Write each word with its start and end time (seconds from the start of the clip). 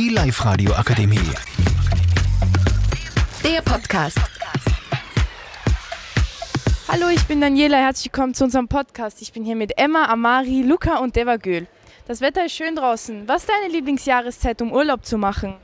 Die 0.00 0.08
Live-Radio 0.08 0.72
Akademie. 0.72 1.18
Der 3.44 3.60
Podcast. 3.60 4.16
Hallo, 6.88 7.08
ich 7.14 7.22
bin 7.24 7.42
Daniela. 7.42 7.76
Herzlich 7.76 8.06
willkommen 8.06 8.32
zu 8.32 8.44
unserem 8.44 8.66
Podcast. 8.66 9.20
Ich 9.20 9.30
bin 9.34 9.44
hier 9.44 9.56
mit 9.56 9.76
Emma, 9.76 10.06
Amari, 10.06 10.62
Luca 10.62 11.00
und 11.00 11.16
Deva 11.16 11.36
Göhl. 11.36 11.66
Das 12.06 12.22
Wetter 12.22 12.46
ist 12.46 12.52
schön 12.52 12.76
draußen. 12.76 13.28
Was 13.28 13.42
ist 13.42 13.50
deine 13.50 13.70
Lieblingsjahreszeit, 13.70 14.62
um 14.62 14.72
Urlaub 14.72 15.04
zu 15.04 15.18
machen? 15.18 15.56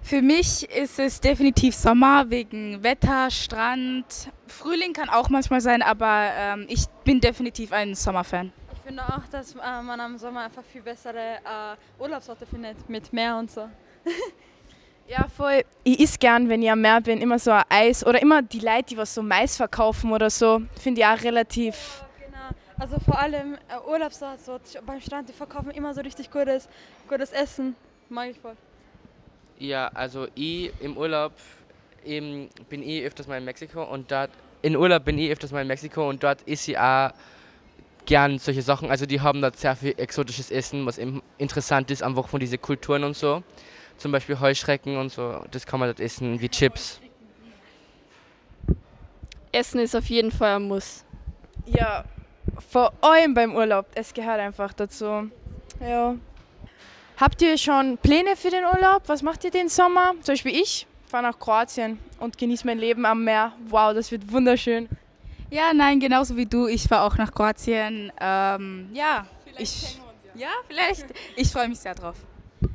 Für 0.00 0.22
mich 0.22 0.70
ist 0.70 1.00
es 1.00 1.20
definitiv 1.20 1.74
Sommer 1.74 2.30
wegen 2.30 2.84
Wetter, 2.84 3.32
Strand. 3.32 4.30
Frühling 4.46 4.92
kann 4.92 5.08
auch 5.08 5.28
manchmal 5.28 5.60
sein, 5.60 5.82
aber 5.82 6.28
ähm, 6.38 6.66
ich 6.68 6.84
bin 7.02 7.20
definitiv 7.20 7.72
ein 7.72 7.96
Sommerfan. 7.96 8.52
Ich 8.88 8.94
finde 8.94 9.06
auch, 9.06 9.28
dass 9.30 9.54
äh, 9.54 9.82
man 9.82 10.00
am 10.00 10.16
Sommer 10.16 10.44
einfach 10.44 10.64
viel 10.64 10.80
bessere 10.80 11.18
äh, 11.18 12.02
Urlaubsorte 12.02 12.46
findet 12.46 12.88
mit 12.88 13.12
Meer 13.12 13.36
und 13.36 13.50
so. 13.50 13.68
Ja, 15.06 15.26
voll. 15.28 15.62
Ich 15.84 16.00
isst 16.00 16.20
gern, 16.20 16.48
wenn 16.48 16.62
ich 16.62 16.70
am 16.70 16.80
Meer 16.82 17.00
bin, 17.00 17.20
immer 17.20 17.38
so 17.38 17.50
ein 17.50 17.64
Eis 17.68 18.04
oder 18.06 18.20
immer 18.20 18.42
die 18.42 18.60
Leute, 18.60 18.84
die 18.90 18.96
was 18.96 19.14
so 19.14 19.22
Mais 19.22 19.56
verkaufen 19.56 20.12
oder 20.12 20.28
so, 20.28 20.62
finde 20.78 21.00
ich 21.00 21.06
auch 21.06 21.22
relativ. 21.22 22.02
Genau. 22.18 22.38
Also 22.78 22.98
vor 22.98 23.18
allem 23.18 23.54
äh, 23.54 23.90
Urlaubsorte 23.90 24.38
so 24.42 24.58
beim 24.86 25.00
Strand, 25.00 25.28
die 25.28 25.32
verkaufen 25.34 25.70
immer 25.70 25.92
so 25.92 26.00
richtig 26.00 26.30
gutes, 26.30 26.68
gutes 27.08 27.32
Essen. 27.32 27.76
Mag 28.08 28.30
ich 28.30 28.38
voll. 28.38 28.56
Ja, 29.58 29.88
also 29.88 30.28
ich 30.34 30.72
im 30.80 30.96
Urlaub 30.96 31.32
eben 32.04 32.48
bin 32.70 32.82
ich 32.82 33.04
öfters 33.04 33.26
mal 33.26 33.36
in 33.36 33.44
Mexiko 33.44 33.84
und 33.84 34.10
dort 34.10 34.30
in 34.62 34.76
Urlaub 34.76 35.04
bin 35.04 35.18
ich 35.18 35.30
öfters 35.30 35.52
mal 35.52 35.60
in 35.60 35.68
Mexiko 35.68 36.08
und 36.08 36.22
dort 36.22 36.40
ist 36.42 36.68
ich 36.68 36.78
auch 36.78 37.12
gern 38.06 38.38
solche 38.38 38.62
Sachen. 38.62 38.90
Also 38.90 39.06
die 39.06 39.20
haben 39.20 39.40
dort 39.40 39.56
sehr 39.56 39.76
viel 39.76 39.94
exotisches 39.96 40.50
Essen, 40.50 40.86
was 40.86 40.98
eben 40.98 41.22
interessant 41.38 41.90
ist, 41.90 42.02
einfach 42.02 42.28
von 42.28 42.40
diesen 42.40 42.60
Kulturen 42.60 43.04
und 43.04 43.16
so. 43.16 43.42
Zum 43.96 44.12
Beispiel 44.12 44.38
Heuschrecken 44.38 44.96
und 44.96 45.10
so, 45.10 45.44
das 45.50 45.66
kann 45.66 45.80
man 45.80 45.88
dort 45.88 46.00
essen, 46.00 46.40
wie 46.40 46.48
Chips. 46.48 47.00
Essen 49.50 49.80
ist 49.80 49.96
auf 49.96 50.06
jeden 50.06 50.30
Fall 50.30 50.56
ein 50.56 50.62
Muss. 50.62 51.04
Ja, 51.66 52.04
vor 52.70 52.92
allem 53.00 53.34
beim 53.34 53.54
Urlaub. 53.54 53.86
Es 53.94 54.14
gehört 54.14 54.40
einfach 54.40 54.72
dazu. 54.72 55.30
Ja. 55.80 56.14
Habt 57.16 57.42
ihr 57.42 57.58
schon 57.58 57.98
Pläne 57.98 58.36
für 58.36 58.50
den 58.50 58.64
Urlaub? 58.64 59.02
Was 59.06 59.22
macht 59.22 59.44
ihr 59.44 59.50
den 59.50 59.68
Sommer? 59.68 60.14
Zum 60.22 60.34
Beispiel 60.34 60.54
ich 60.54 60.86
fahre 61.06 61.24
nach 61.24 61.38
Kroatien 61.38 61.98
und 62.20 62.38
genieße 62.38 62.66
mein 62.66 62.78
Leben 62.78 63.04
am 63.04 63.24
Meer. 63.24 63.52
Wow, 63.68 63.94
das 63.94 64.12
wird 64.12 64.30
wunderschön. 64.30 64.88
Ja, 65.50 65.72
nein, 65.74 65.98
genauso 65.98 66.36
wie 66.36 66.46
du. 66.46 66.66
Ich 66.66 66.84
fahre 66.84 67.04
auch 67.04 67.16
nach 67.16 67.32
Kroatien. 67.32 68.12
Ähm, 68.20 68.90
ja, 68.92 69.26
ich, 69.56 69.98
ja, 70.34 70.48
vielleicht. 70.66 71.06
Ich 71.36 71.50
freue 71.50 71.68
mich 71.68 71.78
sehr 71.78 71.94
drauf. 71.94 72.16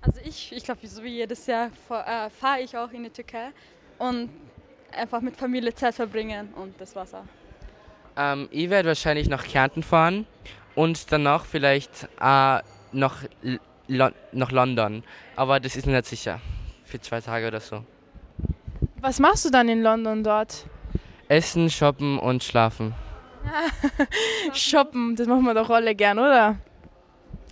Also 0.00 0.20
ich, 0.24 0.52
ich 0.52 0.64
glaube, 0.64 0.86
so 0.86 1.02
wie 1.02 1.16
jedes 1.16 1.46
Jahr 1.46 1.66
äh, 1.66 2.30
fahre 2.30 2.60
ich 2.62 2.76
auch 2.76 2.90
in 2.90 3.04
die 3.04 3.10
Türkei 3.10 3.50
und 3.98 4.30
einfach 4.92 5.20
mit 5.20 5.36
Familie 5.36 5.74
Zeit 5.74 5.94
verbringen 5.94 6.52
und 6.54 6.80
das 6.80 6.94
war's 6.96 7.14
auch. 7.14 7.24
Ähm, 8.16 8.48
ich 8.50 8.70
werde 8.70 8.88
wahrscheinlich 8.88 9.28
nach 9.28 9.44
Kärnten 9.44 9.82
fahren 9.82 10.26
und 10.74 11.12
danach 11.12 11.44
vielleicht 11.44 12.08
äh, 12.20 12.60
nach, 12.92 13.24
Lo 13.88 14.08
nach 14.32 14.50
London. 14.50 15.04
Aber 15.36 15.60
das 15.60 15.76
ist 15.76 15.86
nicht 15.86 16.06
sicher. 16.06 16.40
Für 16.84 17.00
zwei 17.00 17.20
Tage 17.20 17.46
oder 17.48 17.60
so. 17.60 17.84
Was 19.00 19.18
machst 19.18 19.44
du 19.44 19.50
dann 19.50 19.68
in 19.68 19.82
London 19.82 20.24
dort? 20.24 20.66
Essen, 21.28 21.70
shoppen 21.70 22.18
und 22.18 22.42
schlafen. 22.44 22.94
shoppen, 24.52 25.16
das 25.16 25.26
machen 25.26 25.44
wir 25.44 25.54
doch 25.54 25.70
alle 25.70 25.94
gern, 25.94 26.18
oder? 26.18 26.56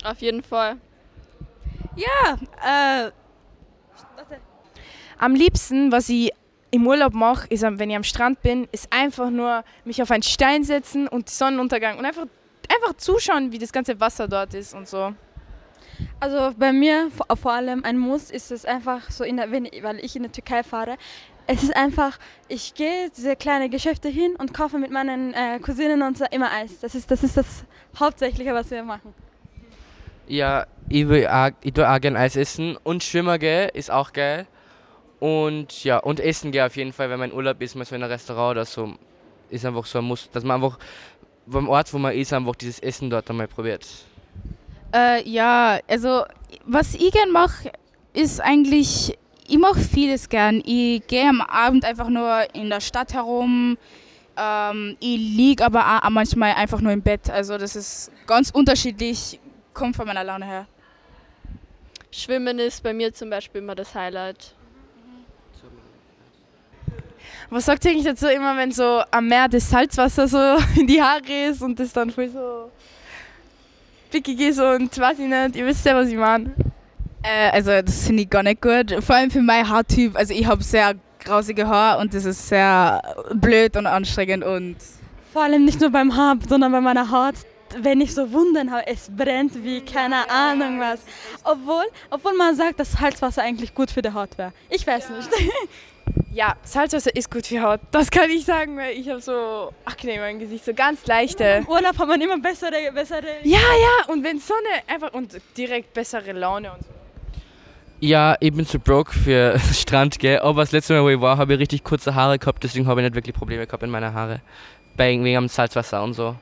Auf 0.03 0.19
jeden 0.21 0.43
Fall. 0.43 0.77
Ja, 1.95 2.37
äh, 3.07 3.11
Am 5.17 5.33
liebsten, 5.35 5.91
was 5.91 6.09
ich 6.09 6.31
im 6.71 6.85
Urlaub 6.85 7.13
mache, 7.13 7.47
ist, 7.47 7.63
wenn 7.63 7.89
ich 7.89 7.95
am 7.95 8.03
Strand 8.03 8.41
bin, 8.41 8.67
ist 8.71 8.91
einfach 8.91 9.29
nur 9.29 9.63
mich 9.85 10.01
auf 10.01 10.11
einen 10.11 10.23
Stein 10.23 10.63
setzen 10.63 11.07
und 11.07 11.29
Sonnenuntergang 11.29 11.97
und 11.97 12.05
einfach, 12.05 12.25
einfach 12.69 12.97
zuschauen, 12.97 13.51
wie 13.51 13.57
das 13.57 13.71
ganze 13.71 13.99
Wasser 13.99 14.27
dort 14.27 14.53
ist 14.53 14.73
und 14.73 14.87
so. 14.87 15.13
Also 16.19 16.53
bei 16.57 16.73
mir 16.73 17.09
vor, 17.11 17.37
vor 17.37 17.53
allem 17.53 17.85
ein 17.85 17.97
Muss 17.97 18.29
ist 18.29 18.51
es 18.51 18.65
einfach 18.65 19.09
so, 19.09 19.23
in 19.23 19.37
der, 19.37 19.51
wenn, 19.51 19.69
weil 19.81 20.03
ich 20.03 20.17
in 20.17 20.23
der 20.23 20.31
Türkei 20.31 20.63
fahre, 20.63 20.97
es 21.47 21.63
ist 21.63 21.75
einfach, 21.75 22.17
ich 22.47 22.73
gehe 22.73 23.09
diese 23.15 23.35
kleinen 23.35 23.69
Geschäfte 23.69 24.09
hin 24.09 24.35
und 24.37 24.53
kaufe 24.53 24.77
mit 24.77 24.91
meinen 24.91 25.33
äh, 25.33 25.59
Cousinen 25.59 26.01
und 26.01 26.17
so 26.17 26.25
immer 26.31 26.51
Eis. 26.51 26.79
Das 26.79 26.95
ist, 26.95 27.09
das 27.11 27.23
ist 27.23 27.37
das 27.37 27.65
Hauptsächliche, 27.99 28.53
was 28.53 28.71
wir 28.71 28.83
machen. 28.83 29.13
Ja, 30.27 30.65
ich 30.89 31.07
will 31.07 31.27
auch, 31.27 31.51
ich 31.61 31.73
tue 31.73 31.87
auch 31.87 31.99
gerne 32.01 32.17
Eis 32.19 32.35
essen 32.35 32.77
und 32.83 33.03
schwimmen 33.03 33.37
gehen 33.39 33.69
ist 33.73 33.91
auch 33.91 34.11
geil. 34.11 34.47
Und 35.19 35.83
ja, 35.83 35.99
und 35.99 36.19
essen 36.19 36.51
gehen 36.51 36.65
auf 36.65 36.75
jeden 36.75 36.93
Fall, 36.93 37.09
wenn 37.09 37.19
man 37.19 37.29
in 37.29 37.35
Urlaub 37.35 37.61
ist, 37.61 37.75
mal 37.75 37.85
so 37.85 37.95
in 37.95 38.03
einem 38.03 38.11
Restaurant 38.11 38.51
oder 38.51 38.65
so, 38.65 38.93
ist 39.49 39.65
einfach 39.65 39.85
so 39.85 39.99
ein 39.99 40.05
Muss, 40.05 40.29
dass 40.31 40.43
man 40.43 40.63
einfach 40.63 40.77
beim 41.45 41.69
Ort, 41.69 41.93
wo 41.93 41.99
man 41.99 42.13
ist, 42.15 42.33
einfach 42.33 42.55
dieses 42.55 42.79
Essen 42.79 43.09
dort 43.09 43.29
einmal 43.29 43.47
probiert. 43.47 43.85
äh, 44.93 45.27
ja, 45.29 45.79
also 45.87 46.23
was 46.65 46.95
ich 46.95 47.11
gern 47.11 47.31
mache, 47.31 47.71
ist 48.13 48.41
eigentlich, 48.41 49.14
ich 49.47 49.57
mache 49.57 49.79
vieles 49.79 50.29
gern. 50.29 50.61
Ich 50.65 51.05
gehe 51.07 51.27
am 51.27 51.41
Abend 51.41 51.85
einfach 51.85 52.09
nur 52.09 52.43
in 52.53 52.69
der 52.69 52.81
Stadt 52.81 53.13
herum. 53.13 53.77
Ähm, 54.37 54.97
ich 54.99 55.17
liege 55.17 55.63
aber 55.63 56.01
auch 56.03 56.09
manchmal 56.09 56.53
einfach 56.53 56.81
nur 56.81 56.91
im 56.91 57.01
Bett. 57.01 57.29
Also 57.29 57.57
das 57.57 57.75
ist 57.75 58.11
ganz 58.27 58.49
unterschiedlich, 58.49 59.39
kommt 59.73 59.95
von 59.95 60.07
meiner 60.07 60.23
Laune 60.23 60.45
her. 60.45 60.67
Schwimmen 62.11 62.59
ist 62.59 62.81
bei 62.81 62.93
mir 62.93 63.13
zum 63.13 63.29
Beispiel 63.29 63.61
immer 63.61 63.75
das 63.75 63.93
Highlight. 63.93 64.53
Was 67.49 67.65
sagt 67.65 67.85
ihr 67.85 67.91
eigentlich 67.91 68.05
dazu 68.05 68.27
immer, 68.27 68.57
wenn 68.57 68.71
so 68.71 69.03
am 69.11 69.27
Meer 69.27 69.47
das 69.47 69.69
Salzwasser 69.69 70.27
so 70.27 70.57
in 70.79 70.87
die 70.87 71.01
Haare 71.01 71.49
ist 71.49 71.61
und 71.61 71.79
das 71.79 71.93
dann 71.93 72.09
voll 72.09 72.29
so 72.29 72.71
pickig 74.09 74.39
ist 74.39 74.59
und 74.59 74.97
weiß 74.97 75.19
ich 75.19 75.27
nicht, 75.27 75.55
ihr 75.55 75.65
wisst 75.65 75.85
ja, 75.85 75.95
was 75.95 76.07
ich 76.07 76.15
meine. 76.15 76.53
Äh, 77.25 77.49
also 77.51 77.81
das 77.81 78.05
finde 78.05 78.23
ich 78.23 78.29
gar 78.29 78.43
nicht 78.43 78.61
gut. 78.61 79.03
Vor 79.03 79.15
allem 79.15 79.31
für 79.31 79.41
meinen 79.41 79.67
Haartyp. 79.67 80.15
Also 80.15 80.33
ich 80.33 80.45
habe 80.45 80.63
sehr 80.63 80.95
grausige 81.23 81.67
Haare 81.67 82.01
und 82.01 82.13
das 82.13 82.25
ist 82.25 82.47
sehr 82.47 83.01
blöd 83.33 83.75
und 83.77 83.87
anstrengend 83.87 84.43
und 84.43 84.75
Vor 85.33 85.43
allem 85.43 85.65
nicht 85.65 85.81
nur 85.81 85.89
beim 85.89 86.15
Haar, 86.15 86.37
sondern 86.47 86.71
bei 86.71 86.81
meiner 86.81 87.09
Haut. 87.09 87.35
Wenn 87.77 87.99
ich 87.99 88.13
so 88.13 88.31
Wunden 88.31 88.71
habe, 88.71 88.85
es 88.87 89.09
brennt 89.09 89.63
wie 89.63 89.81
keine 89.81 90.29
Ahnung 90.29 90.79
was. 90.79 90.99
Obwohl, 91.43 91.83
obwohl 92.11 92.33
man 92.37 92.55
sagt, 92.55 92.79
dass 92.79 92.91
Salzwasser 92.93 93.41
eigentlich 93.41 93.73
gut 93.73 93.89
für 93.89 94.01
die 94.03 94.13
Haut 94.13 94.37
wäre. 94.37 94.53
Ich 94.69 94.85
weiß 94.85 95.09
nicht. 95.09 95.29
Ja, 96.31 96.55
Salzwasser 96.63 97.15
ist 97.15 97.31
gut 97.31 97.47
für 97.47 97.61
Haut. 97.61 97.79
Das 97.91 98.11
kann 98.11 98.29
ich 98.29 98.43
sagen, 98.45 98.77
weil 98.77 98.95
ich 98.97 99.09
habe 99.09 99.21
so 99.21 99.71
Akne 99.85 100.11
in 100.15 100.19
meinem 100.19 100.39
Gesicht, 100.39 100.65
so 100.65 100.73
ganz 100.73 101.05
leichte. 101.07 101.43
Im 101.43 101.67
Urlaub 101.67 101.97
hat 101.97 102.07
man 102.07 102.19
immer 102.19 102.37
bessere, 102.37 102.91
bessere. 102.93 103.25
Ja, 103.43 103.57
ja, 103.57 104.13
und 104.13 104.21
wenn 104.23 104.39
Sonne 104.39 104.59
einfach 104.85 105.13
und 105.13 105.39
direkt 105.57 105.93
bessere 105.93 106.33
Laune 106.33 106.73
und 106.73 106.83
so. 106.83 106.94
Ja, 108.05 108.37
ich 108.39 108.53
bin 108.53 108.67
zu 108.67 108.77
broke 108.77 109.11
für 109.11 109.57
Strand, 109.73 110.19
gell? 110.19 110.37
Aber 110.37 110.61
das 110.61 110.71
letzte 110.71 110.93
Mal, 110.93 111.01
wo 111.01 111.09
ich 111.09 111.19
war, 111.19 111.39
habe 111.39 111.55
ich 111.55 111.59
richtig 111.59 111.83
kurze 111.83 112.13
Haare 112.13 112.37
gehabt, 112.37 112.63
deswegen 112.63 112.85
habe 112.85 113.01
ich 113.01 113.05
nicht 113.05 113.15
wirklich 113.15 113.35
Probleme 113.35 113.65
gehabt 113.65 113.81
in 113.81 113.89
meiner 113.89 114.13
Haare. 114.13 114.41
Bei 114.95 115.09
wegen 115.09 115.35
am 115.35 115.47
Salzwasser 115.47 116.03
und 116.03 116.13
so. 116.13 116.35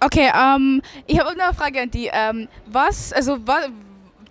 Okay, 0.00 0.32
ähm, 0.34 0.82
ich 1.06 1.20
habe 1.20 1.36
noch 1.36 1.44
eine 1.44 1.54
Frage 1.54 1.82
an 1.82 1.90
die. 1.92 2.10
Ähm, 2.12 2.48
was, 2.66 3.12
also 3.12 3.38
was, 3.46 3.68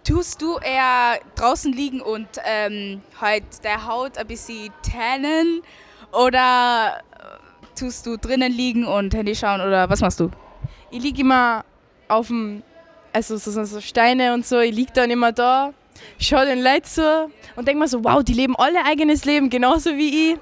tust 0.04 0.42
du 0.42 0.58
eher 0.58 1.20
draußen 1.36 1.72
liegen 1.72 2.02
und 2.02 2.28
ähm, 2.44 3.02
halt 3.22 3.64
der 3.64 3.88
Haut 3.88 4.18
ein 4.18 4.28
bisschen 4.28 4.74
tannen 4.84 5.62
oder 6.12 7.00
äh, 7.18 7.80
tust 7.80 8.06
du 8.06 8.18
drinnen 8.18 8.52
liegen 8.52 8.86
und 8.86 9.14
Handy 9.14 9.36
schauen 9.36 9.62
oder 9.62 9.90
was 9.90 10.02
machst 10.02 10.20
du? 10.20 10.30
Ich 10.92 11.02
liege 11.02 11.22
immer 11.22 11.64
auf 12.10 12.28
dem, 12.28 12.62
also 13.14 13.38
so, 13.38 13.52
so, 13.52 13.64
so 13.64 13.82
Steine 13.82 14.34
und 14.34 14.46
so, 14.46 14.60
ich 14.60 14.76
liege 14.76 14.92
dann 14.94 15.10
immer 15.12 15.32
da, 15.32 15.74
schaue 16.20 16.46
den 16.46 16.64
Leuten 16.64 16.86
zu 16.86 17.32
und 17.56 17.68
denke 17.68 17.80
mir 17.80 17.88
so, 17.88 18.04
wow, 18.04 18.24
die 18.24 18.34
leben 18.34 18.56
alle 18.56 18.84
eigenes 18.86 19.26
Leben, 19.26 19.50
genauso 19.50 19.92
wie 19.96 20.32
ich. 20.32 20.40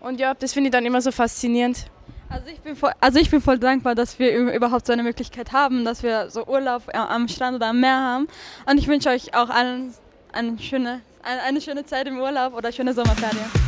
Und 0.00 0.20
ja, 0.20 0.34
das 0.34 0.52
finde 0.52 0.68
ich 0.68 0.72
dann 0.72 0.86
immer 0.86 1.00
so 1.00 1.10
faszinierend. 1.10 1.86
Also 2.30 2.48
ich, 2.48 2.60
bin 2.60 2.76
voll, 2.76 2.92
also 3.00 3.18
ich 3.18 3.30
bin 3.30 3.40
voll 3.40 3.58
dankbar, 3.58 3.94
dass 3.94 4.18
wir 4.18 4.36
überhaupt 4.52 4.86
so 4.86 4.92
eine 4.92 5.02
Möglichkeit 5.02 5.52
haben, 5.52 5.84
dass 5.84 6.02
wir 6.02 6.30
so 6.30 6.46
Urlaub 6.46 6.82
äh, 6.88 6.98
am 6.98 7.26
Strand 7.26 7.56
oder 7.56 7.68
am 7.68 7.80
Meer 7.80 7.98
haben. 7.98 8.28
Und 8.66 8.78
ich 8.78 8.86
wünsche 8.86 9.08
euch 9.08 9.34
auch 9.34 9.48
allen 9.48 9.94
eine 10.32 10.58
schöne, 10.58 11.00
eine 11.22 11.60
schöne 11.60 11.86
Zeit 11.86 12.06
im 12.06 12.18
Urlaub 12.18 12.54
oder 12.54 12.70
schöne 12.70 12.92
Sommerferien. 12.92 13.67